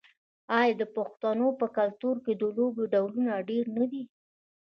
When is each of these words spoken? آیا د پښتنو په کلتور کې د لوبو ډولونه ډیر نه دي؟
آیا 0.59 0.73
د 0.81 0.83
پښتنو 0.95 1.47
په 1.59 1.67
کلتور 1.77 2.15
کې 2.25 2.33
د 2.35 2.43
لوبو 2.57 2.83
ډولونه 2.93 3.31
ډیر 3.49 3.65
نه 3.77 3.85
دي؟ 3.91 4.03